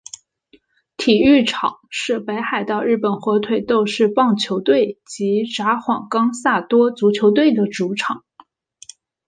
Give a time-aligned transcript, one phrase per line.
[0.97, 8.25] 体育场是北海道日本火腿斗士棒球队及札幌冈萨多足球队的主场。